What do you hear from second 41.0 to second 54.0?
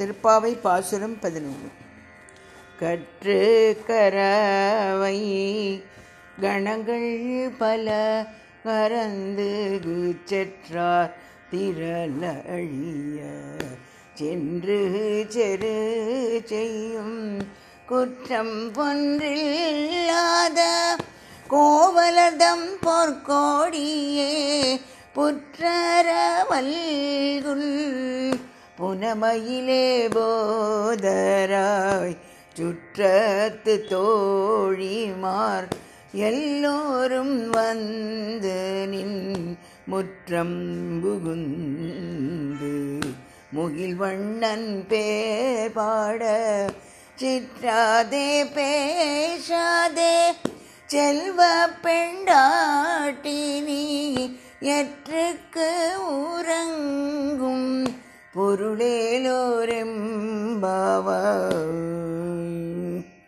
புகுந்து முகில் வண்ணன் பேர் பாட சிற்றாதே பேசாதே செல்வ பெண்டாட்டினி